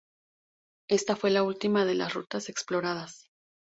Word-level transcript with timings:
Esta 0.89 1.15
fue 1.15 1.29
la 1.29 1.43
última 1.43 1.85
de 1.85 1.93
las 1.93 2.15
rutas 2.15 2.49
exploradas. 2.49 3.27